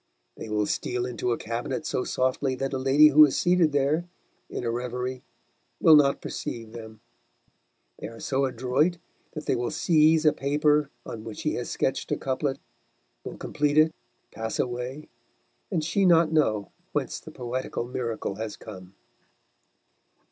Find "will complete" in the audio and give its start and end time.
13.23-13.77